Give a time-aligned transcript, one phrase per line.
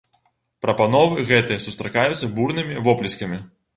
[0.65, 3.37] Прапановы гэтыя сустракаюцца бурнымі воплескамі.